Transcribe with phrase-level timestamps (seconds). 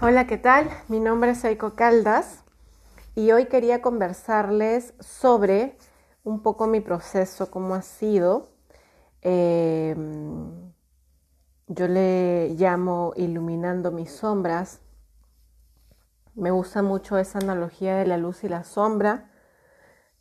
[0.00, 0.70] Hola, ¿qué tal?
[0.86, 2.44] Mi nombre es Eiko Caldas
[3.16, 5.76] y hoy quería conversarles sobre
[6.22, 8.48] un poco mi proceso, cómo ha sido.
[9.22, 10.72] Em,
[11.66, 14.78] yo le llamo iluminando mis sombras.
[16.36, 19.32] Me gusta mucho esa analogía de la luz y la sombra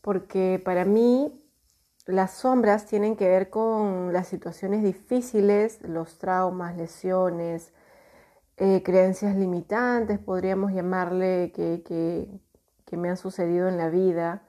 [0.02, 1.40] porque para mí
[2.08, 7.74] las sombras tienen que ver con las situaciones difíciles, los traumas, lesiones,
[8.58, 12.42] eh, creencias limitantes, podríamos llamarle, que,
[12.98, 14.44] me han sucedido en la vida,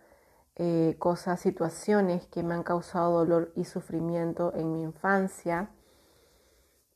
[0.57, 5.71] eh, cosas, situaciones que me han causado dolor y sufrimiento en mi infancia,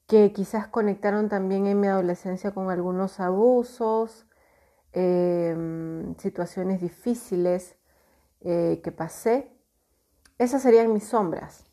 [0.07, 4.27] que quizás conectaron también en mi adolescencia con algunos abusos,
[4.93, 7.77] em, situaciones difíciles
[8.41, 9.53] eh, que pasé.
[10.39, 11.65] Esas serían mis sombras.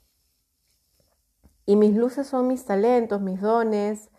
[1.66, 4.10] Y mis luces son mis talentos, mis dones,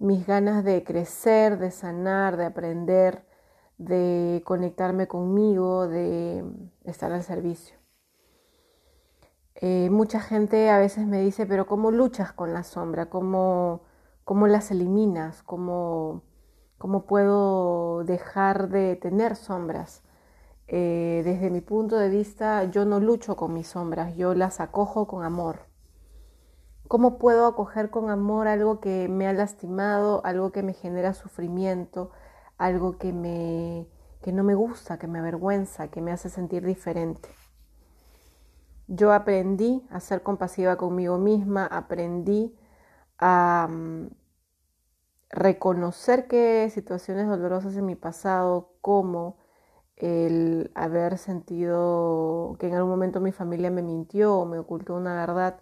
[0.00, 3.24] mis ganas de crecer, de sanar, de aprender,
[3.78, 6.44] de conectarme conmigo, de
[6.84, 7.78] estar al servicio.
[9.60, 13.06] Eh, mucha gente a veces me dice, pero ¿cómo luchas con la sombra?
[13.10, 13.82] ¿Cómo,
[14.24, 15.42] cómo las eliminas?
[15.42, 16.22] ¿Cómo,
[16.78, 20.02] ¿Cómo puedo dejar de tener sombras?
[20.68, 25.06] Eh, desde mi punto de vista, yo no lucho con mis sombras, yo las acojo
[25.08, 25.67] con amor.
[26.88, 32.10] ¿Cómo puedo acoger con amor algo que me ha lastimado, algo que me genera sufrimiento,
[32.56, 33.86] algo que, me,
[34.22, 37.28] que no me gusta, que me avergüenza, que me hace sentir diferente?
[38.86, 42.58] Yo aprendí a ser compasiva conmigo misma, aprendí
[43.18, 44.08] a mm,
[45.28, 49.36] reconocer que situaciones dolorosas en mi pasado, como
[49.96, 55.14] el haber sentido que en algún momento mi familia me mintió o me ocultó una
[55.14, 55.60] verdad,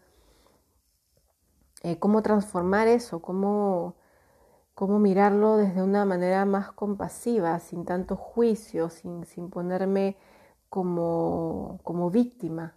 [1.86, 3.94] eh, cómo transformar eso, cómo,
[4.74, 10.16] cómo mirarlo desde una manera más compasiva, sin tanto juicio, sin, sin ponerme
[10.68, 12.74] como, como víctima.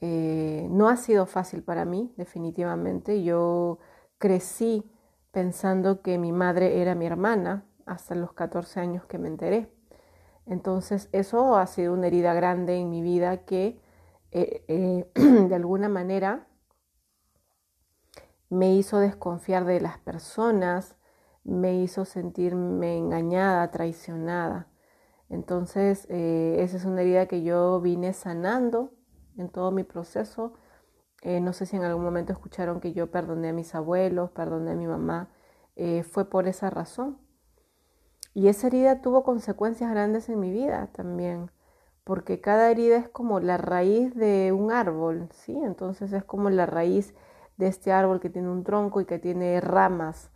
[0.00, 3.24] Eh, no ha sido fácil para mí, definitivamente.
[3.24, 3.78] Yo
[4.18, 4.88] crecí
[5.32, 9.68] pensando que mi madre era mi hermana hasta los 14 años que me enteré.
[10.46, 13.80] Entonces eso ha sido una herida grande en mi vida que
[14.30, 16.46] eh, de alguna manera
[18.52, 20.94] me hizo desconfiar de las personas,
[21.42, 24.68] me hizo sentirme engañada, traicionada.
[25.30, 28.92] Entonces, eh, esa es una herida que yo vine sanando
[29.38, 30.52] en todo mi proceso.
[31.22, 34.72] Eh, no sé si en algún momento escucharon que yo perdoné a mis abuelos, perdoné
[34.72, 35.30] a mi mamá.
[35.74, 37.16] Eh, fue por esa razón.
[38.34, 41.50] Y esa herida tuvo consecuencias grandes en mi vida también,
[42.04, 45.56] porque cada herida es como la raíz de un árbol, ¿sí?
[45.64, 47.14] Entonces es como la raíz
[47.56, 50.30] de este árbol que tiene un tronco y que tiene ramas.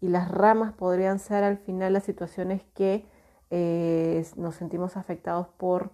[0.00, 3.06] Y las ramas podrían ser al final las situaciones que
[3.50, 5.90] eh, nos sentimos afectados por...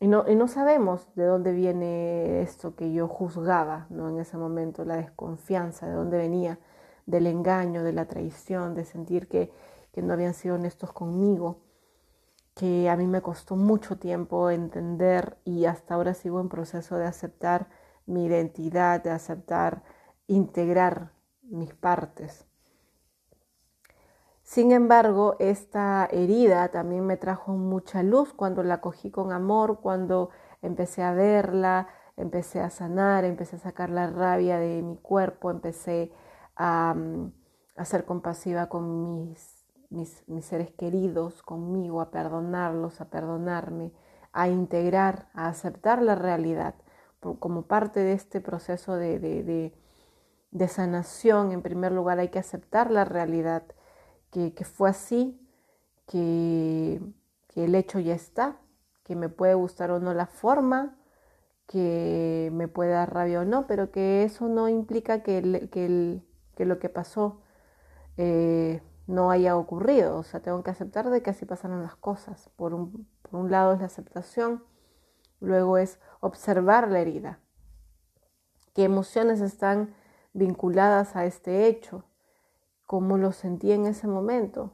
[0.00, 4.08] Y no, y no sabemos de dónde viene esto que yo juzgaba ¿no?
[4.08, 6.58] en ese momento, la desconfianza, de dónde venía,
[7.04, 9.52] del engaño, de la traición, de sentir que,
[9.92, 11.58] que no habían sido honestos conmigo,
[12.54, 17.06] que a mí me costó mucho tiempo entender y hasta ahora sigo en proceso de
[17.06, 17.68] aceptar
[18.06, 19.82] mi identidad, de aceptar
[20.30, 21.10] integrar
[21.42, 22.46] mis partes.
[24.42, 30.30] Sin embargo, esta herida también me trajo mucha luz cuando la cogí con amor, cuando
[30.62, 36.12] empecé a verla, empecé a sanar, empecé a sacar la rabia de mi cuerpo, empecé
[36.56, 37.32] a, mm,
[37.84, 43.92] ser compasiva con mis, mis, seres queridos, conmigo, a perdonarlos, a perdonarme,
[44.32, 46.74] a integrar, a aceptar la realidad
[47.38, 49.74] como parte de este proceso de de
[50.68, 53.64] sanación, en primer lugar hay que aceptar la realidad,
[54.30, 55.40] que, fue así,
[56.06, 57.00] que,
[57.54, 58.56] el hecho ya está,
[59.04, 60.96] que me puede gustar o no la forma,
[61.66, 66.78] que me puede dar rabia o no, pero que eso no implica que, que, lo
[66.78, 67.42] que pasó
[68.16, 70.16] eh, no haya ocurrido.
[70.16, 72.50] O sea, tengo que aceptar de que así pasaron las cosas.
[72.56, 74.64] Por un, por un lado es la aceptación,
[75.40, 77.40] luego es observar la herida.
[78.74, 79.94] ¿Qué emociones están
[80.32, 82.04] vinculadas a este hecho,
[82.86, 84.72] cómo lo sentí en ese momento.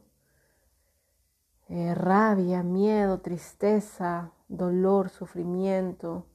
[1.69, 6.25] Eh, rabia, miedo, tristeza, dolor, sufrimiento,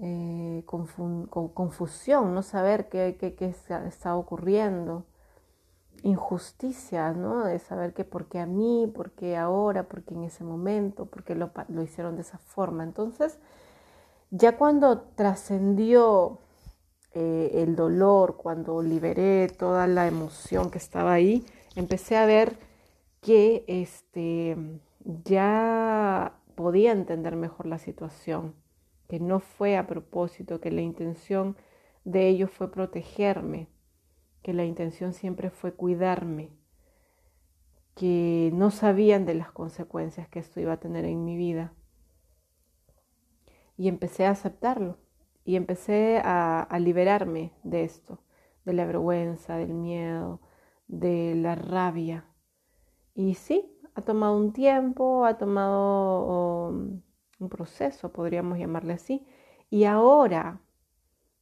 [0.00, 3.54] eh, confusión, no saber qué, qué, qué
[3.86, 5.04] está ocurriendo,
[6.02, 7.44] injusticia, ¿no?
[7.44, 11.06] De saber que por qué a mí, por qué ahora, por qué en ese momento,
[11.06, 12.84] por qué lo, lo hicieron de esa forma.
[12.84, 13.38] Entonces,
[14.30, 16.38] ya cuando trascendió
[17.14, 21.44] eh, el dolor, cuando liberé toda la emoción que estaba ahí,
[21.74, 22.58] empecé a ver
[23.20, 24.56] que este,
[25.04, 28.54] ya podía entender mejor la situación,
[29.08, 31.56] que no fue a propósito, que la intención
[32.04, 33.68] de ellos fue protegerme,
[34.42, 36.50] que la intención siempre fue cuidarme,
[37.94, 41.72] que no sabían de las consecuencias que esto iba a tener en mi vida.
[43.76, 44.98] Y empecé a aceptarlo
[45.48, 48.20] y empecé a, liberarme de esto,
[48.66, 50.42] de la vergüenza, del miedo,
[50.88, 52.26] de la rabia.
[53.14, 57.00] Y sí, ha tomado un tiempo, ha tomado um,
[57.40, 59.26] un proceso, podríamos llamarle así.
[59.70, 60.60] Y ahora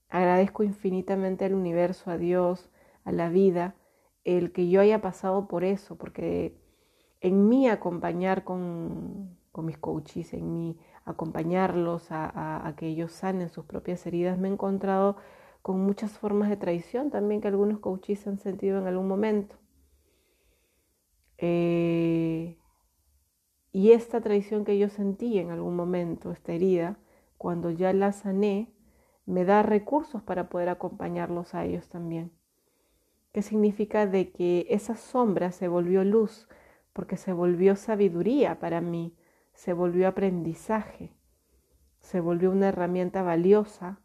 [0.09, 2.71] agradezco infinitamente al universo, a Dios,
[3.03, 3.75] a la vida,
[4.23, 6.57] el que yo haya pasado por eso, porque
[7.21, 14.05] en mí acompañar con, mis coaches, en mí acompañarlos a, que ellos sanen sus propias
[14.07, 15.17] heridas, me he encontrado
[15.63, 19.57] con muchas formas de traición también que algunos coaches han sentido en algún momento.
[21.39, 22.59] Eh,
[23.73, 26.99] y esta traición que yo sentí en algún momento, esta herida,
[27.39, 28.73] cuando ya la sané,
[29.27, 32.33] me da recursos para poder acompañarlos a ellos también.
[33.33, 36.49] ¿Qué significa de que esa sombra se volvió luz,
[36.93, 39.15] porque se volvió sabiduría para mí,
[39.57, 41.11] se volvió aprendizaje,
[42.01, 43.99] se volvió una herramienta valiosa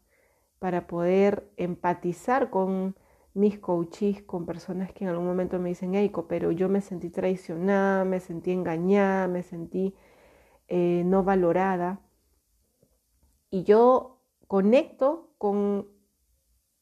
[0.58, 2.96] para poder empatizar con
[3.34, 7.10] mis coaches, con personas que en algún momento me dicen, Eiko, pero yo me sentí
[7.10, 9.94] traicionada, me sentí engañada, me sentí
[10.68, 12.00] eh, no valorada.
[13.50, 15.86] Y yo conecto con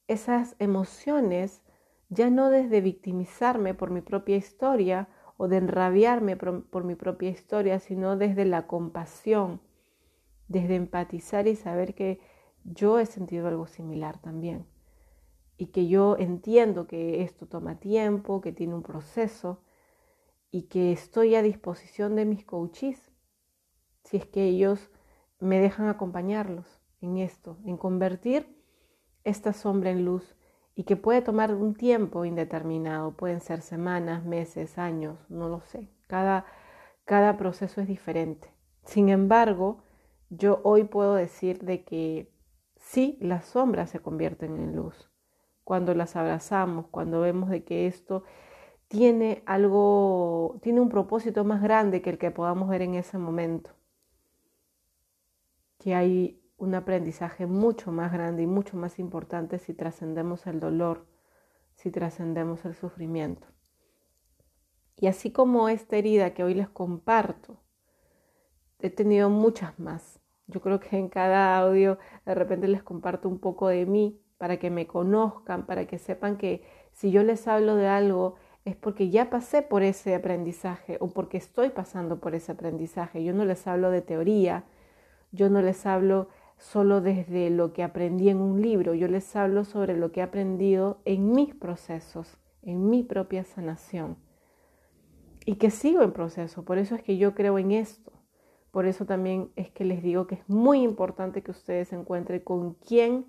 [0.06, 1.62] esas emociones
[2.08, 5.08] ya no desde victimizarme por mi propia historia
[5.42, 9.62] o de enrabiarme por, mi propia historia, sino desde la compasión,
[10.48, 12.20] desde empatizar y saber que
[12.64, 14.66] yo he sentido algo similar también
[15.56, 19.62] y que yo entiendo que esto toma tiempo, que tiene un proceso
[20.50, 23.10] y que estoy a disposición de mis coaches
[24.04, 24.90] si es que ellos
[25.38, 28.62] me dejan acompañarlos en esto, en convertir
[29.25, 30.36] esta sombra en luz
[30.81, 35.91] y que puede tomar un tiempo indeterminado, pueden ser semanas, meses, años, no lo sé.
[36.06, 36.47] Cada,
[37.05, 38.50] cada proceso es diferente.
[38.87, 39.85] Sin embargo,
[40.31, 42.32] yo hoy puedo decir de que
[42.77, 45.11] sí, las sombras se convierten en luz.
[45.65, 48.25] Cuando las abrazamos, cuando vemos de que esto
[48.88, 53.69] tiene algo, tiene un propósito más grande que el que podamos ver en ese momento.
[55.77, 61.06] Que hay un aprendizaje mucho más grande y mucho más importante si trascendemos el dolor,
[61.74, 63.48] si trascendemos el sufrimiento.
[64.96, 67.56] Y así como esta herida que hoy les comparto,
[68.78, 70.20] he tenido muchas más.
[70.48, 74.58] Yo creo que en cada audio de repente les comparto un poco de mí para
[74.58, 76.62] que me conozcan, para que sepan que
[76.92, 78.34] si yo les hablo de algo
[78.66, 83.24] es porque ya pasé por ese aprendizaje o porque estoy pasando por ese aprendizaje.
[83.24, 84.64] Yo no les hablo de teoría,
[85.32, 86.28] yo no les hablo
[86.60, 90.22] solo desde lo que aprendí en un libro, yo les hablo sobre lo que he
[90.22, 94.18] aprendido en mis procesos, en mi propia sanación.
[95.46, 98.12] Y que sigo en proceso, por eso es que yo creo en esto.
[98.70, 102.74] Por eso también es que les digo que es muy importante que ustedes encuentren con
[102.74, 103.24] quién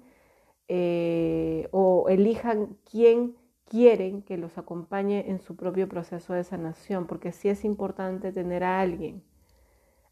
[0.67, 7.31] eh, o elijan quién quieren que los acompañe en su propio proceso de sanación, porque
[7.31, 9.23] sí es importante tener a alguien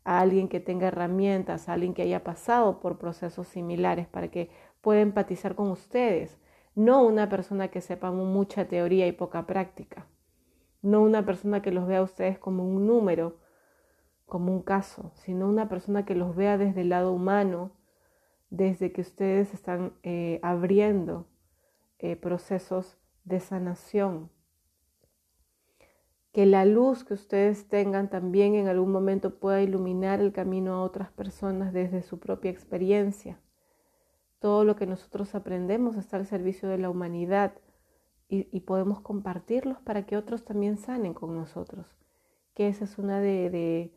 [0.03, 4.49] a alguien que tenga herramientas, a alguien que haya pasado por procesos similares para que
[4.81, 6.39] pueda empatizar con ustedes,
[6.75, 10.07] no una persona que sepa mucha teoría y poca práctica,
[10.81, 13.37] no una persona que los vea a ustedes como un número,
[14.25, 17.71] como un caso, sino una persona que los vea desde el lado humano,
[18.49, 21.27] desde que ustedes están eh, abriendo
[21.99, 24.29] eh, procesos de sanación
[26.39, 30.83] que la luz que ustedes tengan también en algún momento pueda iluminar el camino a
[30.83, 33.41] otras personas desde su propia experiencia.
[34.39, 37.55] Todo lo que nosotros aprendemos está al servicio de la humanidad
[38.29, 41.87] y, podemos compartirlos para que otros también sanen con nosotros.
[42.53, 43.93] Que esa es una de, de,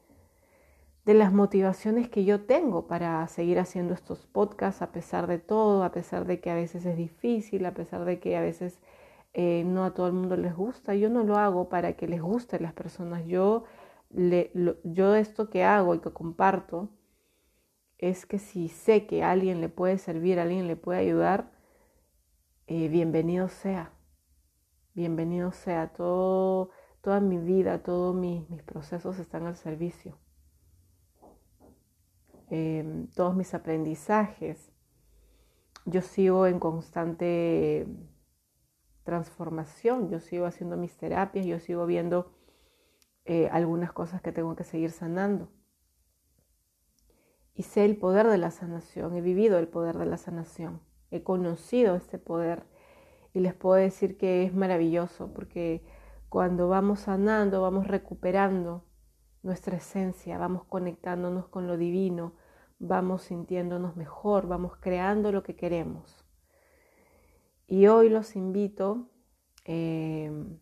[1.04, 5.84] de las motivaciones que yo tengo para seguir haciendo estos podcasts a pesar de todo,
[5.84, 8.80] a pesar de que a veces es difícil, a pesar de que a veces
[9.34, 10.94] eh, no a todo el mundo les gusta.
[10.94, 13.26] Yo no lo hago para que les guste a las personas.
[13.26, 13.64] Yo,
[14.10, 16.90] yo esto que hago y que comparto
[17.98, 21.52] es que si sé que a alguien le puede servir, a alguien le puede ayudar,
[22.66, 23.92] eh, bienvenido sea.
[24.94, 25.92] Bienvenido sea.
[25.92, 26.70] Todo,
[27.00, 30.18] toda mi vida, todos mis, procesos están al servicio.
[32.50, 34.70] Em, todos mis aprendizajes.
[35.86, 37.86] Yo sigo en constante
[39.04, 40.08] transformación.
[40.08, 42.32] Yo sigo haciendo mis terapias, yo sigo viendo
[43.24, 45.48] eh, algunas cosas que tengo que seguir sanando.
[47.54, 50.80] Y sé el poder de la sanación, he vivido el poder de la sanación,
[51.10, 52.64] he conocido este poder
[53.34, 55.84] y les puedo decir que es maravilloso porque
[56.28, 58.86] cuando vamos sanando, vamos recuperando
[59.42, 62.34] nuestra esencia, vamos conectándonos con lo divino,
[62.78, 66.21] vamos sintiéndonos mejor, vamos creando lo que queremos.
[67.72, 69.08] Y hoy los invito
[69.64, 70.58] em,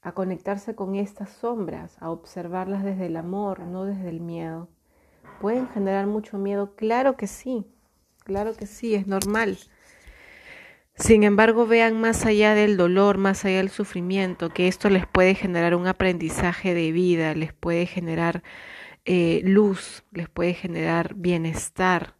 [0.00, 4.70] a conectarse con estas sombras, a observarlas desde el amor, no desde el miedo.
[5.42, 6.74] ¿Pueden generar mucho miedo?
[6.74, 7.66] Claro que sí,
[8.24, 9.58] claro que sí, es normal.
[10.94, 15.34] Sin embargo, vean más allá del dolor, más allá del sufrimiento, que esto les puede
[15.34, 18.42] generar un aprendizaje de vida, les puede generar
[19.04, 22.14] eh, luz, les puede generar bienestar,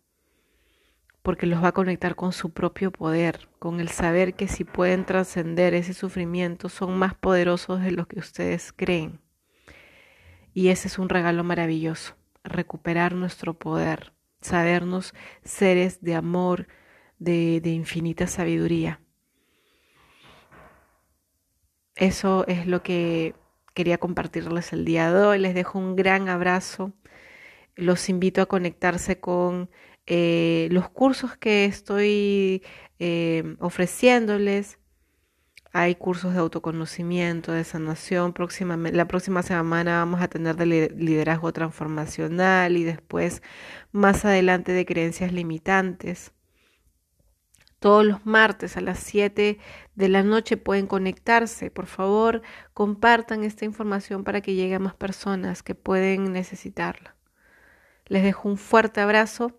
[1.22, 5.04] porque los va a conectar con su propio poder, con el saber que si pueden
[5.04, 9.20] trascender ese sufrimiento son más poderosos de lo que ustedes creen.
[10.52, 15.14] Y ese es un regalo maravilloso, recuperar nuestro poder, sabernos
[15.44, 16.66] seres de amor,
[17.18, 19.00] de, de infinita sabiduría.
[21.94, 23.34] Eso es lo que
[23.74, 25.38] quería compartirles el día de hoy.
[25.38, 26.92] Les dejo un gran abrazo.
[27.76, 29.70] Los invito a conectarse con
[30.06, 32.62] eh, los cursos que estoy
[32.98, 34.78] eh, ofreciéndoles.
[35.72, 38.34] Hay cursos de autoconocimiento, de sanación.
[38.92, 40.66] la próxima semana vamos a tener de
[40.96, 43.42] liderazgo transformacional y después
[43.90, 46.32] más adelante de creencias limitantes.
[47.82, 49.58] Todos los martes a las 7
[49.96, 51.70] de la noche pueden conectarse.
[51.70, 52.42] Por favor,
[52.74, 57.16] compartan esta información para que llegue a más personas que pueden necesitarla.
[58.06, 59.58] Les dejo un fuerte abrazo